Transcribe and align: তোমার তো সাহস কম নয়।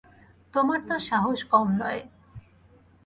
তোমার 0.53 0.79
তো 0.87 0.95
সাহস 1.09 1.39
কম 1.51 1.67
নয়। 1.81 2.01